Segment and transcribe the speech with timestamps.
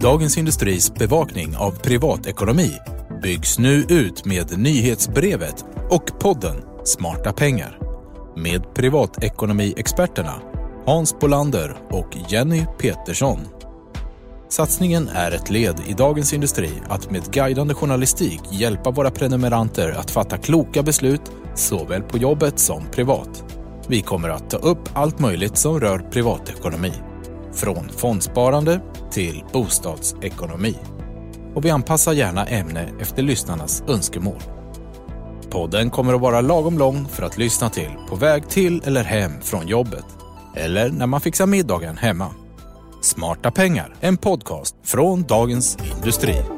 [0.00, 2.72] Dagens Industris bevakning av privatekonomi
[3.22, 7.78] byggs nu ut med nyhetsbrevet och podden Smarta pengar
[8.36, 10.34] med privatekonomiexperterna
[10.86, 13.38] Hans Bolander och Jenny Petersson.
[14.48, 20.10] Satsningen är ett led i Dagens Industri att med guidande journalistik hjälpa våra prenumeranter att
[20.10, 23.44] fatta kloka beslut såväl på jobbet som privat.
[23.88, 26.92] Vi kommer att ta upp allt möjligt som rör privatekonomi.
[27.58, 28.80] Från fondsparande
[29.10, 30.76] till bostadsekonomi.
[31.54, 34.42] Och vi anpassar gärna ämne efter lyssnarnas önskemål.
[35.50, 39.32] Podden kommer att vara lagom lång för att lyssna till på väg till eller hem
[39.40, 40.04] från jobbet.
[40.56, 42.28] Eller när man fixar middagen hemma.
[43.02, 46.57] Smarta pengar, en podcast från Dagens Industri.